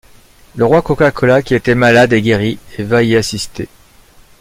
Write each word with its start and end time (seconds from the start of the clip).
Le 0.55 0.65
roi 0.65 0.81
Kokakola 0.81 1.43
qui 1.43 1.53
était 1.53 1.75
malade 1.75 2.11
est 2.11 2.23
guéri 2.23 2.57
et 2.79 2.81
va 2.83 3.03
y 3.03 3.15
assister. 3.15 3.69